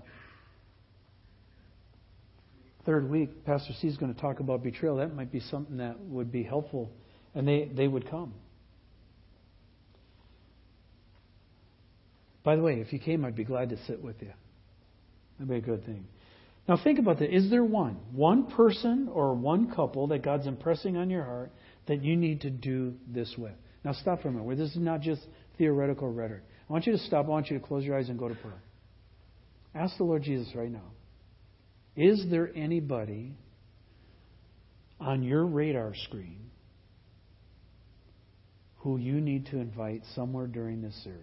[2.84, 3.44] third week.
[3.44, 4.96] Pastor C is going to talk about betrayal.
[4.96, 6.90] That might be something that would be helpful.
[7.34, 8.34] And they, they would come.
[12.44, 14.32] By the way, if you came, I'd be glad to sit with you.
[15.38, 16.06] That'd be a good thing.
[16.68, 17.34] Now think about that.
[17.34, 21.52] Is there one, one person or one couple that God's impressing on your heart
[21.86, 23.52] that you need to do this with?
[23.84, 24.58] Now stop for a minute.
[24.58, 25.22] This is not just
[25.58, 26.42] theoretical rhetoric.
[26.68, 27.26] I want you to stop.
[27.26, 28.62] I want you to close your eyes and go to prayer.
[29.74, 30.92] Ask the Lord Jesus right now.
[31.96, 33.34] Is there anybody
[34.98, 36.50] on your radar screen
[38.78, 41.18] who you need to invite somewhere during this series?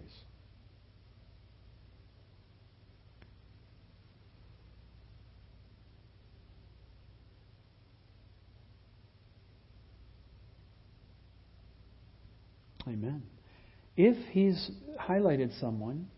[12.86, 13.22] Amen.
[13.96, 16.08] If he's highlighted someone,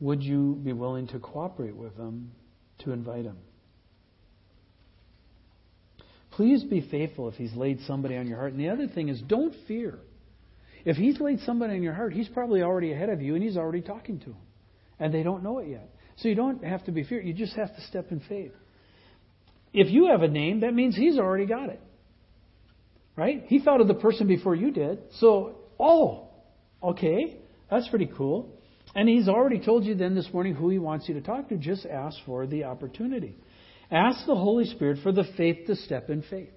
[0.00, 2.32] would you be willing to cooperate with them
[2.80, 3.36] to invite him?
[6.36, 8.52] Please be faithful if he's laid somebody on your heart.
[8.52, 9.98] And the other thing is, don't fear.
[10.84, 13.56] If he's laid somebody on your heart, he's probably already ahead of you and he's
[13.56, 14.42] already talking to them.
[14.98, 15.94] And they don't know it yet.
[16.16, 17.26] So you don't have to be feared.
[17.26, 18.52] You just have to step in faith.
[19.72, 21.80] If you have a name, that means he's already got it.
[23.16, 23.44] Right?
[23.46, 24.98] He thought of the person before you did.
[25.18, 26.28] So Oh,
[26.82, 27.36] okay,
[27.70, 28.50] that's pretty cool.
[28.94, 31.56] And he's already told you then this morning who he wants you to talk to.
[31.56, 33.36] Just ask for the opportunity.
[33.90, 36.50] Ask the Holy Spirit for the faith to step in faith.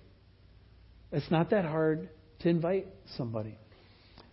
[1.11, 2.09] It's not that hard
[2.39, 3.57] to invite somebody.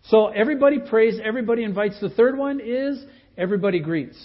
[0.05, 2.01] So everybody prays, everybody invites.
[2.01, 3.03] The third one is
[3.39, 4.19] everybody greets.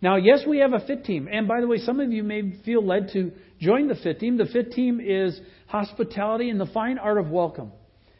[0.00, 1.28] Now, yes, we have a fit team.
[1.30, 4.36] And by the way, some of you may feel led to join the fit team.
[4.36, 7.72] The fit team is hospitality and the fine art of welcome.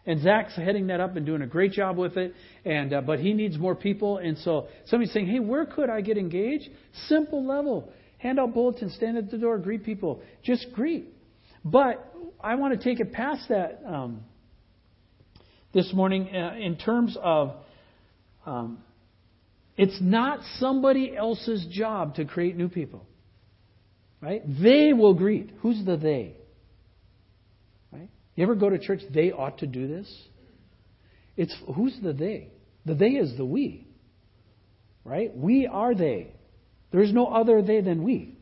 [0.04, 2.34] And Zach's heading that up and doing a great job with it.
[2.64, 4.18] And uh, but he needs more people.
[4.18, 6.68] And so somebody's saying, "Hey, where could I get engaged?"
[7.08, 11.14] Simple level: hand out bulletins, stand at the door, greet people, just greet.
[11.64, 14.20] But I want to take it past that um,
[15.72, 17.54] this morning uh, in terms of
[18.46, 18.78] um,
[19.76, 23.06] it's not somebody else's job to create new people.
[24.20, 24.42] Right?
[24.60, 25.52] They will greet.
[25.60, 26.34] Who's the they?
[27.92, 28.10] Right?
[28.34, 30.12] You ever go to church, they ought to do this?
[31.36, 32.48] It's who's the they?
[32.84, 33.86] The they is the we.
[35.04, 35.34] Right?
[35.36, 36.34] We are they.
[36.90, 38.34] There is no other they than we.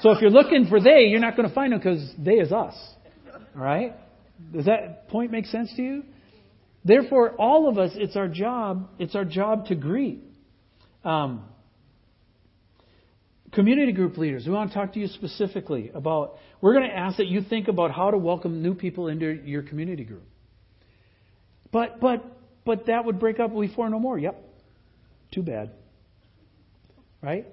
[0.00, 2.52] So if you're looking for they, you're not going to find them because they is
[2.52, 2.74] us.
[3.56, 3.96] All right?
[4.52, 6.02] Does that point make sense to you?
[6.84, 8.88] Therefore, all of us, it's our job.
[8.98, 10.22] It's our job to greet.
[11.04, 11.44] Um,
[13.52, 16.36] community group leaders, we want to talk to you specifically about.
[16.60, 19.62] We're going to ask that you think about how to welcome new people into your
[19.62, 20.24] community group.
[21.72, 22.24] But but
[22.64, 24.18] but that would break up we four no more.
[24.18, 24.42] Yep.
[25.32, 25.72] Too bad.
[27.22, 27.46] Right?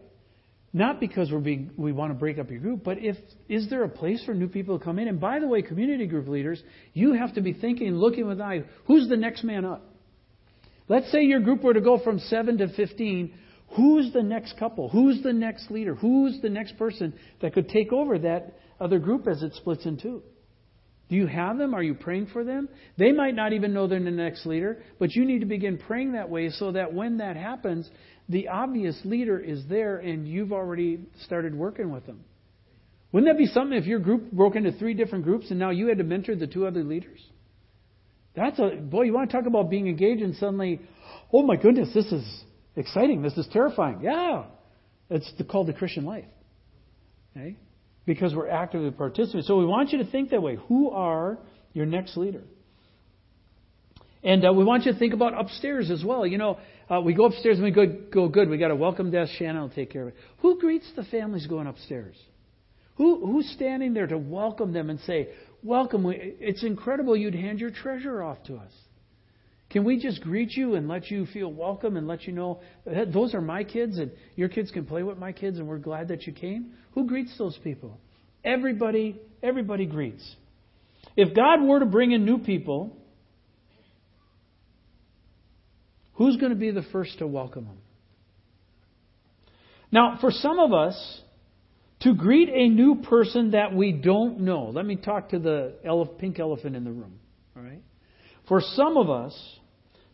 [0.73, 3.15] Not because we're being, we want to break up your group, but if
[3.47, 5.07] is there a place for new people to come in?
[5.07, 6.61] And by the way, community group leaders,
[6.93, 9.83] you have to be thinking, looking with eye, who's the next man up?
[10.89, 13.33] Let's say your group were to go from seven to fifteen.
[13.75, 14.89] Who's the next couple?
[14.89, 15.95] Who's the next leader?
[15.95, 19.97] Who's the next person that could take over that other group as it splits in
[19.97, 20.21] two?
[21.07, 21.73] Do you have them?
[21.73, 22.67] Are you praying for them?
[22.97, 26.13] They might not even know they're the next leader, but you need to begin praying
[26.13, 27.89] that way so that when that happens,
[28.29, 32.23] the obvious leader is there and you've already started working with them.
[33.11, 35.87] Wouldn't that be something if your group broke into three different groups and now you
[35.87, 37.21] had to mentor the two other leaders?
[38.35, 40.81] That's a boy, you want to talk about being engaged and suddenly,
[41.31, 42.43] oh my goodness, this is
[42.75, 43.99] exciting, this is terrifying.
[44.01, 44.45] Yeah.
[45.09, 46.25] It's called the Christian life.
[47.35, 47.55] Okay?
[48.05, 49.43] Because we're actively participating.
[49.43, 50.57] So we want you to think that way.
[50.67, 51.37] Who are
[51.73, 52.43] your next leader?
[54.23, 56.25] And uh, we want you to think about upstairs as well.
[56.25, 56.57] You know,
[56.89, 58.49] uh, we go upstairs and we go, go good.
[58.49, 59.33] We got a welcome desk.
[59.37, 60.15] Shannon will take care of it.
[60.39, 62.15] Who greets the families going upstairs?
[62.97, 65.29] Who, who's standing there to welcome them and say,
[65.65, 66.05] Welcome.
[66.07, 68.71] It's incredible you'd hand your treasure off to us.
[69.71, 73.11] Can we just greet you and let you feel welcome and let you know that
[73.11, 76.09] those are my kids and your kids can play with my kids and we're glad
[76.09, 76.73] that you came?
[76.91, 77.99] Who greets those people?
[78.43, 80.35] Everybody, everybody greets.
[81.17, 82.95] If God were to bring in new people,
[86.15, 87.77] Who's going to be the first to welcome them?
[89.91, 91.21] Now, for some of us,
[92.01, 95.73] to greet a new person that we don't know, let me talk to the
[96.19, 97.19] pink elephant in the room.
[97.55, 97.81] All right?
[98.47, 99.33] For some of us,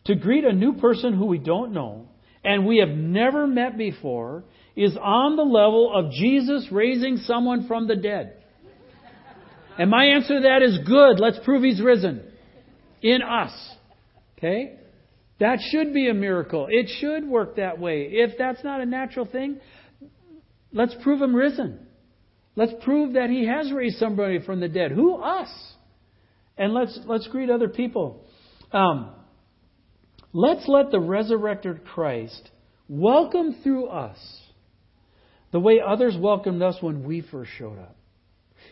[0.06, 2.08] to greet a new person who we don't know
[2.44, 7.86] and we have never met before is on the level of Jesus raising someone from
[7.86, 8.42] the dead.
[9.78, 11.20] And my answer to that is good.
[11.20, 12.22] Let's prove he's risen
[13.00, 13.52] in us.
[14.38, 14.78] Okay?
[15.40, 16.66] That should be a miracle.
[16.70, 18.08] It should work that way.
[18.10, 19.60] If that's not a natural thing,
[20.72, 21.86] let's prove him risen.
[22.54, 24.92] Let's prove that he has raised somebody from the dead.
[24.92, 25.16] Who?
[25.16, 25.48] Us.
[26.58, 28.26] And let's let's greet other people.
[28.72, 29.10] Um,
[30.32, 32.50] let's let the resurrected Christ
[32.88, 34.18] welcome through us
[35.52, 37.96] the way others welcomed us when we first showed up.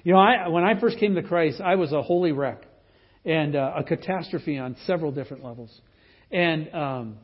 [0.02, 2.62] You know, I, when I first came to Christ, I was a holy wreck
[3.24, 5.78] and uh, a catastrophe on several different levels.
[6.30, 7.16] And um,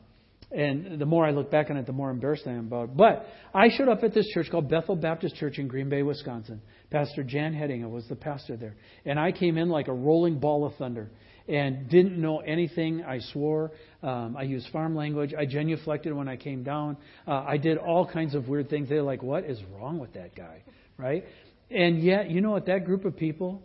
[0.51, 2.97] and the more I look back on it, the more embarrassed I am about it.
[2.97, 6.61] But I showed up at this church called Bethel Baptist Church in Green Bay, Wisconsin.
[6.89, 8.75] Pastor Jan Hedinga was the pastor there.
[9.05, 11.09] And I came in like a rolling ball of thunder
[11.49, 13.03] and didn't know anything.
[13.03, 13.71] I swore.
[14.01, 15.33] Um, I used farm language.
[15.37, 16.95] I genuflected when I came down.
[17.27, 18.87] Uh, I did all kinds of weird things.
[18.87, 20.63] They're like, what is wrong with that guy?
[20.97, 21.25] Right?
[21.69, 22.67] And yet, you know what?
[22.67, 23.61] That group of people,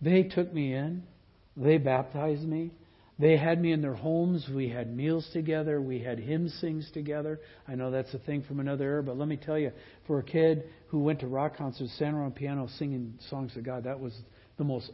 [0.00, 1.02] they took me in.
[1.56, 2.70] They baptized me.
[3.18, 4.46] They had me in their homes.
[4.54, 5.80] We had meals together.
[5.80, 7.40] We had hymn sings together.
[7.66, 9.72] I know that's a thing from another era, but let me tell you,
[10.06, 13.84] for a kid who went to rock concerts, standing on piano singing songs to God,
[13.84, 14.14] that was
[14.58, 14.90] the most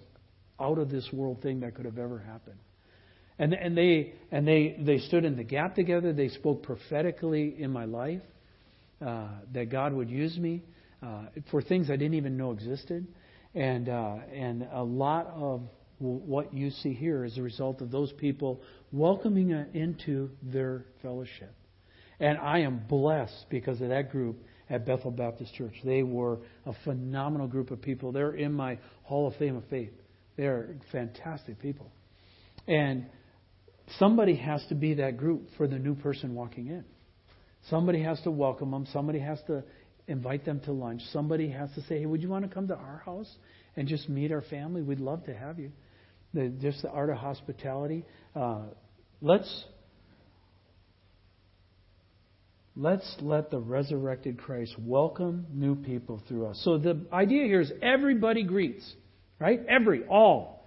[0.61, 2.59] out of this world thing that could have ever happened.
[3.39, 6.13] And and they and they they stood in the gap together.
[6.13, 8.21] They spoke prophetically in my life
[9.05, 10.63] uh, that God would use me
[11.03, 13.07] uh, for things I didn't even know existed,
[13.55, 15.63] and uh, and a lot of
[16.03, 18.61] what you see here is a result of those people
[18.91, 21.55] welcoming into their fellowship.
[22.19, 24.39] And I am blessed because of that group
[24.69, 25.75] at Bethel Baptist Church.
[25.85, 28.13] They were a phenomenal group of people.
[28.13, 29.93] They're in my Hall of Fame of Faith.
[30.37, 31.91] They're fantastic people.
[32.67, 33.07] And
[33.99, 36.85] somebody has to be that group for the new person walking in.
[37.71, 38.87] Somebody has to welcome them.
[38.93, 39.63] Somebody has to
[40.09, 41.03] invite them to lunch.
[41.13, 43.31] Somebody has to say, hey, would you want to come to our house
[43.77, 44.83] and just meet our family?
[44.83, 45.71] We'd love to have you.
[46.35, 48.05] The, just the art of hospitality.
[48.35, 48.63] Uh,
[49.21, 49.65] let's
[52.75, 56.61] let's let the resurrected Christ welcome new people through us.
[56.65, 58.91] So the idea here is everybody greets,
[59.39, 59.61] right?
[59.69, 60.67] Every, all.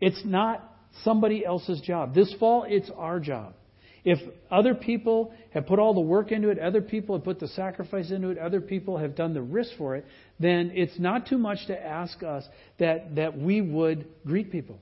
[0.00, 0.70] It's not
[1.02, 2.14] somebody else's job.
[2.14, 3.54] This fall, it's our job.
[4.04, 7.48] If other people have put all the work into it, other people have put the
[7.48, 10.04] sacrifice into it, other people have done the risk for it,
[10.38, 12.44] then it's not too much to ask us
[12.78, 14.78] that, that we would greet people.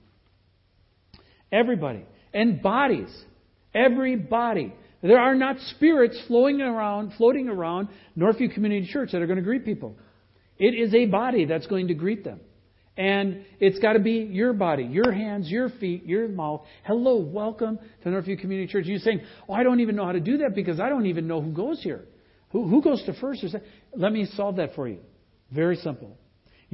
[1.55, 2.05] Everybody.
[2.35, 3.09] And bodies.
[3.73, 4.75] Everybody.
[5.03, 7.89] There are not spirits flowing around, floating around
[8.19, 9.95] Northview Community Church that are going to greet people.
[10.59, 12.41] It is a body that's going to greet them.
[12.97, 16.63] And it's got to be your body, your hands, your feet, your mouth.
[16.85, 18.87] Hello, welcome to Northview Community Church.
[18.87, 21.29] You're saying, oh, I don't even know how to do that because I don't even
[21.29, 22.05] know who goes here.
[22.51, 23.45] Who, who goes to first?
[23.45, 23.61] Or?
[23.97, 24.99] Let me solve that for you.
[25.53, 26.17] Very simple.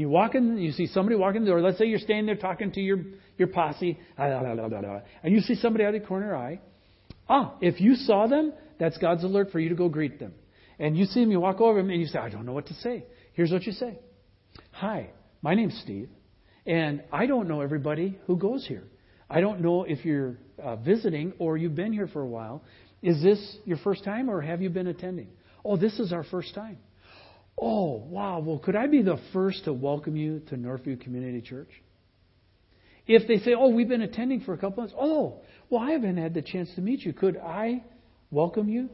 [0.00, 1.60] You walk in, you see somebody walking the door.
[1.60, 3.00] Let's say you're standing there talking to your,
[3.36, 6.58] your posse, and you see somebody out of the corner eye.
[7.28, 10.32] Ah, if you saw them, that's God's alert for you to go greet them.
[10.78, 12.68] And you see them, you walk over them, and you say, I don't know what
[12.68, 13.04] to say.
[13.34, 13.98] Here's what you say
[14.70, 15.10] Hi,
[15.42, 16.08] my name's Steve,
[16.64, 18.84] and I don't know everybody who goes here.
[19.28, 22.64] I don't know if you're uh, visiting or you've been here for a while.
[23.02, 25.28] Is this your first time or have you been attending?
[25.62, 26.78] Oh, this is our first time.
[27.60, 28.38] Oh, wow.
[28.38, 31.70] Well, could I be the first to welcome you to Northview Community Church?
[33.06, 36.16] If they say, oh, we've been attending for a couple months, oh, well, I haven't
[36.16, 37.12] had the chance to meet you.
[37.12, 37.82] Could I
[38.30, 38.88] welcome you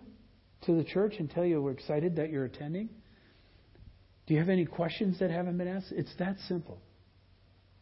[0.64, 2.88] to the church and tell you we're excited that you're attending?
[4.26, 5.92] Do you have any questions that haven't been asked?
[5.92, 6.80] It's that simple.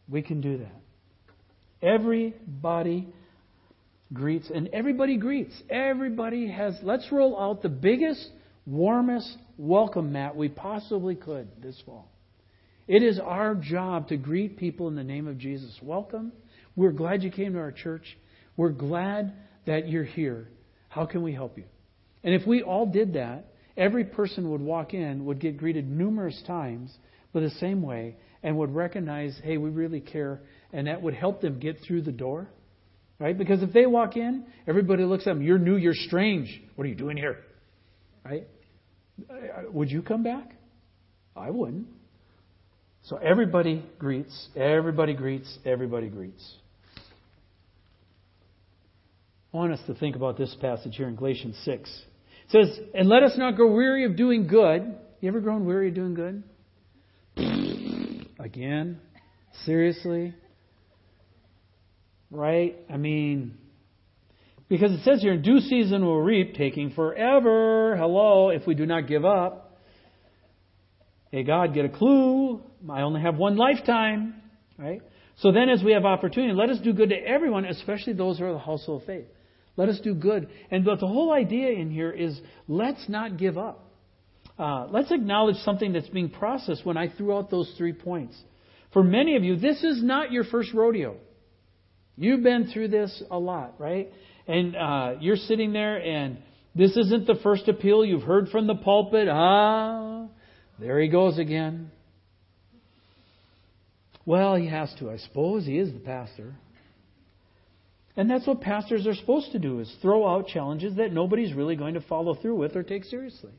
[0.07, 0.75] We can do that.
[1.81, 3.07] Everybody
[4.13, 5.53] greets, and everybody greets.
[5.69, 8.29] Everybody has, let's roll out the biggest,
[8.65, 12.11] warmest welcome mat we possibly could this fall.
[12.87, 15.77] It is our job to greet people in the name of Jesus.
[15.81, 16.31] Welcome.
[16.75, 18.17] We're glad you came to our church.
[18.57, 19.33] We're glad
[19.65, 20.49] that you're here.
[20.89, 21.65] How can we help you?
[22.23, 26.41] And if we all did that, every person would walk in, would get greeted numerous
[26.45, 26.95] times
[27.33, 30.39] but the same way, and would recognize, hey, we really care,
[30.71, 32.47] and that would help them get through the door.
[33.19, 33.37] Right?
[33.37, 36.61] Because if they walk in, everybody looks at them, you're new, you're strange.
[36.75, 37.39] What are you doing here?
[38.25, 38.47] Right?
[39.71, 40.55] Would you come back?
[41.35, 41.87] I wouldn't.
[43.03, 46.55] So everybody greets, everybody greets, everybody greets.
[49.53, 51.89] I want us to think about this passage here in Galatians 6.
[51.89, 54.97] It says, And let us not grow weary of doing good.
[55.21, 56.43] You ever grown weary of doing good?
[58.39, 58.99] Again?
[59.65, 60.33] Seriously?
[62.31, 62.75] Right?
[62.89, 63.57] I mean,
[64.69, 67.95] because it says here, in due season we'll reap, taking forever.
[67.97, 69.79] Hello, if we do not give up.
[71.31, 72.61] Hey, God, get a clue.
[72.89, 74.35] I only have one lifetime.
[74.77, 75.01] Right?
[75.37, 78.45] So then, as we have opportunity, let us do good to everyone, especially those who
[78.45, 79.25] are the household of faith.
[79.77, 80.49] Let us do good.
[80.71, 83.81] And but the whole idea in here is let's not give up.
[84.57, 88.37] Uh, let's acknowledge something that's being processed when I threw out those three points.
[88.93, 91.17] For many of you, this is not your first rodeo.
[92.15, 94.09] You've been through this a lot, right?
[94.47, 96.37] And uh, you're sitting there, and
[96.75, 99.27] this isn't the first appeal you've heard from the pulpit.
[99.29, 100.27] Ah,
[100.79, 101.91] there he goes again.
[104.25, 105.65] Well, he has to, I suppose.
[105.65, 106.55] He is the pastor.
[108.17, 111.75] And that's what pastors are supposed to do is throw out challenges that nobody's really
[111.75, 113.51] going to follow through with or take seriously.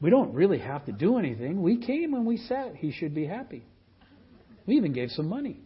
[0.00, 1.62] We don't really have to do anything.
[1.62, 2.76] We came and we sat.
[2.76, 3.64] He should be happy.
[4.66, 5.60] We even gave some money.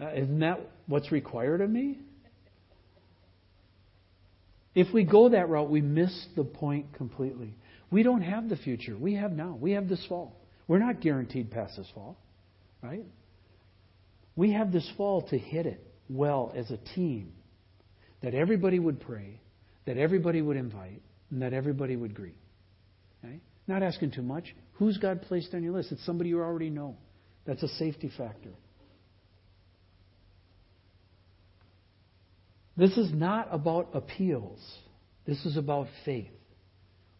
[0.00, 1.98] Uh, isn't that what's required of me?
[4.76, 7.56] If we go that route, we miss the point completely.
[7.90, 8.94] We don't have the future.
[8.94, 9.56] We have now.
[9.58, 10.36] We have this fall.
[10.68, 12.18] We're not guaranteed past this fall,
[12.82, 13.04] right?
[14.36, 17.32] We have this fall to hit it well as a team.
[18.22, 19.40] That everybody would pray,
[19.86, 22.36] that everybody would invite, and that everybody would greet.
[23.24, 23.40] Okay?
[23.66, 24.54] Not asking too much.
[24.74, 25.90] Who's God placed on your list?
[25.90, 26.98] It's somebody you already know.
[27.46, 28.50] That's a safety factor.
[32.76, 34.60] This is not about appeals.
[35.26, 36.30] This is about faith.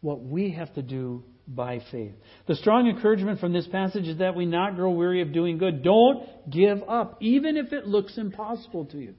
[0.01, 2.13] What we have to do by faith.
[2.47, 5.83] The strong encouragement from this passage is that we not grow weary of doing good.
[5.83, 9.15] Don't give up, even if it looks impossible to you.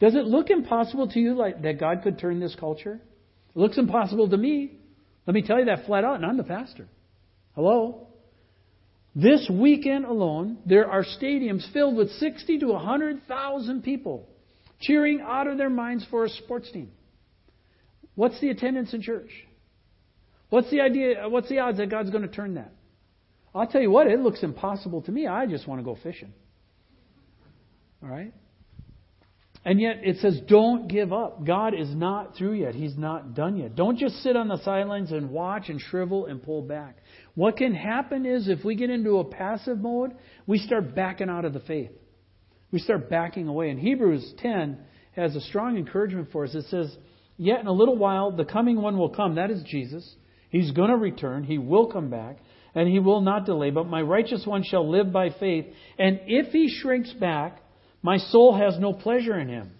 [0.00, 3.00] Does it look impossible to you like that God could turn this culture?
[3.54, 4.72] It looks impossible to me.
[5.26, 6.88] Let me tell you that flat out, and I'm the pastor.
[7.54, 8.08] Hello?
[9.14, 14.28] This weekend alone, there are stadiums filled with 60 to 100,000 people
[14.80, 16.90] cheering out of their minds for a sports team.
[18.14, 19.30] What's the attendance in church?
[20.48, 21.28] What's the idea?
[21.28, 22.72] What's the odds that God's going to turn that?
[23.54, 25.26] I'll tell you what, it looks impossible to me.
[25.26, 26.32] I just want to go fishing.
[28.02, 28.32] All right?
[29.64, 31.44] And yet it says, don't give up.
[31.44, 32.74] God is not through yet.
[32.74, 33.74] He's not done yet.
[33.74, 36.98] Don't just sit on the sidelines and watch and shrivel and pull back.
[37.34, 40.12] What can happen is if we get into a passive mode,
[40.46, 41.90] we start backing out of the faith.
[42.72, 43.70] We start backing away.
[43.70, 44.78] And Hebrews 10
[45.12, 46.54] has a strong encouragement for us.
[46.54, 46.96] It says,
[47.36, 49.36] Yet in a little while, the coming one will come.
[49.36, 50.14] That is Jesus.
[50.50, 51.44] He's going to return.
[51.44, 52.38] He will come back.
[52.74, 53.70] And he will not delay.
[53.70, 55.66] But my righteous one shall live by faith.
[55.98, 57.60] And if he shrinks back,
[58.02, 59.72] my soul has no pleasure in him.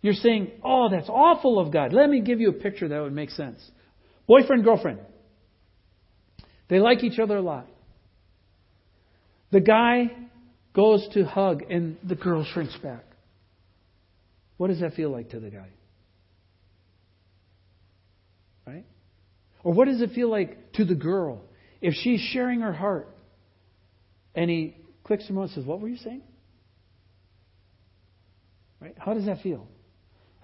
[0.00, 1.92] You're saying, oh, that's awful of God.
[1.92, 3.58] Let me give you a picture that would make sense.
[4.26, 5.00] Boyfriend, girlfriend.
[6.68, 7.66] They like each other a lot.
[9.50, 10.10] The guy
[10.78, 13.02] goes to hug and the girl shrinks back.
[14.58, 15.66] What does that feel like to the guy?
[18.64, 18.84] Right?
[19.64, 21.42] Or what does it feel like to the girl
[21.80, 23.08] if she's sharing her heart
[24.36, 26.22] and he clicks her and says, What were you saying?
[28.80, 28.94] Right?
[28.98, 29.66] How does that feel?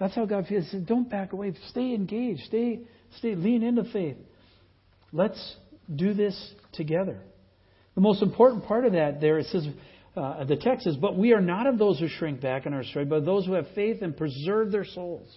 [0.01, 0.69] That's how God feels.
[0.85, 1.53] Don't back away.
[1.69, 2.41] Stay engaged.
[2.47, 2.81] Stay,
[3.19, 4.17] stay, lean into faith.
[5.13, 5.55] Let's
[5.95, 6.37] do this
[6.73, 7.21] together.
[7.93, 9.65] The most important part of that there, it says,
[10.15, 12.81] uh, the text says, But we are not of those who shrink back and are
[12.81, 15.29] astray, but those who have faith and preserve their souls.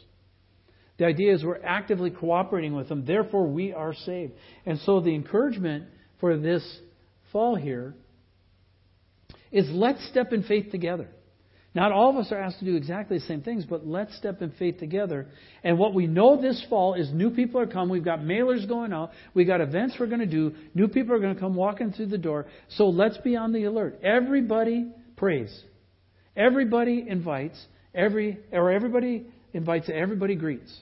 [0.99, 4.33] The idea is we're actively cooperating with them, therefore we are saved.
[4.67, 5.85] And so the encouragement
[6.21, 6.63] for this
[7.33, 7.95] fall here
[9.53, 11.09] is let's step in faith together.
[11.79, 14.43] Not all of us are asked to do exactly the same things, but let's step
[14.43, 15.29] in faith together.
[15.63, 17.91] And what we know this fall is new people are coming.
[17.91, 19.13] We've got mailers going out.
[19.33, 20.57] We've got events we're going to do.
[20.75, 22.47] New people are going to come walking through the door.
[22.71, 24.01] So let's be on the alert.
[24.03, 25.57] Everybody prays.
[26.37, 27.65] Everybody invites.
[27.95, 29.89] Every or everybody invites.
[29.89, 30.77] Everybody greets.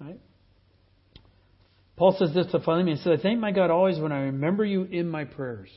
[0.00, 0.20] Right?
[1.96, 2.94] Paul says this to Philemon.
[2.94, 5.70] He says, "I thank my God always when I remember you in my prayers."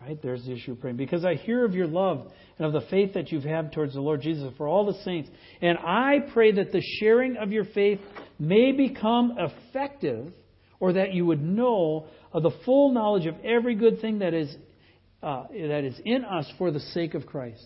[0.00, 0.20] Right?
[0.22, 0.96] There's the issue of praying.
[0.96, 4.00] Because I hear of your love and of the faith that you've had towards the
[4.00, 5.30] Lord Jesus for all the saints.
[5.62, 8.00] And I pray that the sharing of your faith
[8.38, 10.32] may become effective,
[10.78, 14.54] or that you would know of the full knowledge of every good thing that is,
[15.22, 17.64] uh, that is in us for the sake of Christ.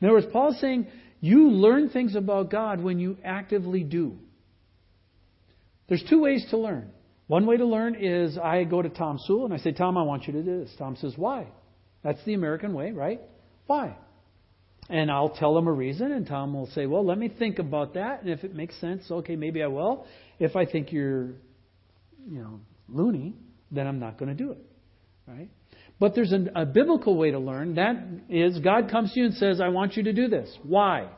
[0.00, 0.86] In other words, Paul's saying
[1.20, 4.16] you learn things about God when you actively do.
[5.88, 6.90] There's two ways to learn.
[7.26, 10.02] One way to learn is I go to Tom Sewell and I say, Tom, I
[10.02, 10.70] want you to do this.
[10.78, 11.46] Tom says, Why?
[12.02, 13.20] That's the American way, right?
[13.66, 13.96] Why?
[14.88, 17.94] And I'll tell him a reason, and Tom will say, Well, let me think about
[17.94, 18.22] that.
[18.22, 20.06] And if it makes sense, okay, maybe I will.
[20.38, 21.34] If I think you're,
[22.26, 23.34] you know, loony,
[23.70, 24.64] then I'm not going to do it.
[25.26, 25.50] Right?
[26.00, 27.74] But there's a, a biblical way to learn.
[27.74, 27.96] That
[28.30, 30.56] is, God comes to you and says, I want you to do this.
[30.62, 31.08] Why?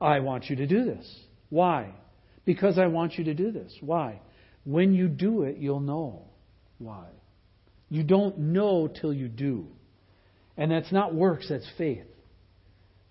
[0.00, 1.06] I want you to do this.
[1.50, 1.90] Why?
[2.44, 3.72] Because I want you to do this.
[3.80, 4.20] Why?
[4.64, 6.24] When you do it, you'll know
[6.78, 7.06] why.
[7.88, 9.66] You don't know till you do.
[10.56, 12.06] And that's not works, that's faith.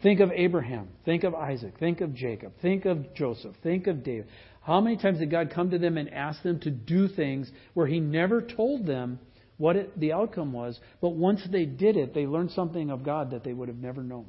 [0.01, 0.89] Think of Abraham.
[1.05, 1.79] Think of Isaac.
[1.79, 2.53] Think of Jacob.
[2.61, 3.55] Think of Joseph.
[3.63, 4.27] Think of David.
[4.61, 7.87] How many times did God come to them and ask them to do things where
[7.87, 9.19] He never told them
[9.57, 13.31] what it, the outcome was, but once they did it, they learned something of God
[13.31, 14.25] that they would have never known?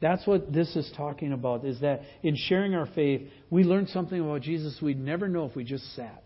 [0.00, 4.20] That's what this is talking about, is that in sharing our faith, we learn something
[4.20, 6.22] about Jesus we'd never know if we just sat.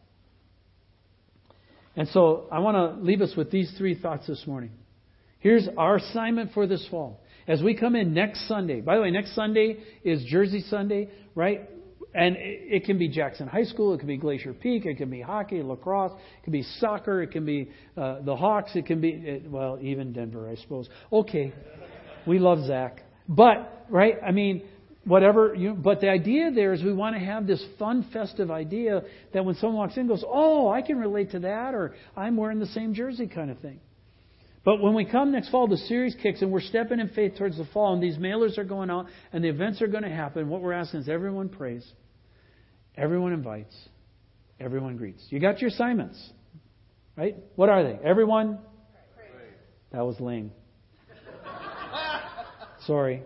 [1.96, 4.70] And so I want to leave us with these three thoughts this morning.
[5.38, 7.20] Here's our assignment for this fall.
[7.48, 11.68] As we come in next Sunday, by the way, next Sunday is Jersey Sunday, right?
[12.14, 15.20] And it can be Jackson High School, it can be Glacier Peak, it can be
[15.20, 19.42] hockey, lacrosse, it can be soccer, it can be uh, the Hawks, it can be,
[19.46, 20.88] well, even Denver, I suppose.
[21.10, 21.52] Okay,
[22.26, 23.02] we love Zach.
[23.28, 24.62] But, right, I mean,
[25.04, 29.02] whatever you but the idea there is we want to have this fun festive idea
[29.32, 32.60] that when someone walks in goes oh i can relate to that or i'm wearing
[32.60, 33.80] the same jersey kind of thing.
[34.64, 37.58] But when we come next fall the series kicks and we're stepping in faith towards
[37.58, 40.48] the fall and these mailers are going out and the events are going to happen
[40.48, 41.84] what we're asking is everyone prays.
[42.96, 43.74] Everyone invites.
[44.60, 45.24] Everyone greets.
[45.30, 46.30] You got your assignments
[47.16, 47.36] right?
[47.56, 47.98] What are they?
[48.04, 48.58] Everyone?
[49.92, 50.52] That was lame.
[52.86, 53.24] Sorry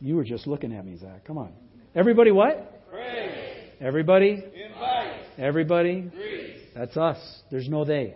[0.00, 1.24] you were just looking at me, Zach.
[1.24, 1.52] Come on.
[1.94, 2.88] Everybody what?
[2.90, 3.70] Pray.
[3.80, 4.44] Everybody?
[4.54, 5.20] Invite.
[5.38, 6.02] Everybody?
[6.02, 6.74] Greet.
[6.74, 7.18] That's us.
[7.50, 8.14] There's no they.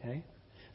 [0.00, 0.22] Okay?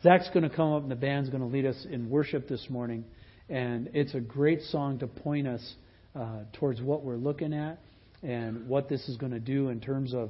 [0.04, 2.66] Zach's going to come up and the band's going to lead us in worship this
[2.70, 3.06] morning.
[3.50, 5.74] And it's a great song to point us
[6.16, 7.80] uh, towards what we're looking at
[8.24, 10.30] and what this is going to do in terms of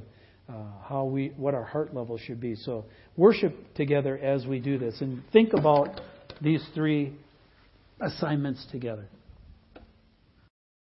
[0.50, 2.56] uh, how we, what our heart level should be.
[2.56, 2.86] So
[3.16, 6.02] worship together as we do this and think about
[6.42, 7.16] these three
[8.02, 9.08] assignments together.